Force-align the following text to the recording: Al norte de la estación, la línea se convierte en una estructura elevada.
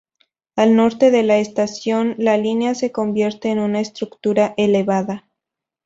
Al 0.55 0.75
norte 0.75 1.11
de 1.11 1.21
la 1.21 1.37
estación, 1.37 2.15
la 2.17 2.35
línea 2.35 2.73
se 2.73 2.91
convierte 2.91 3.49
en 3.51 3.59
una 3.59 3.81
estructura 3.81 4.55
elevada. 4.57 5.27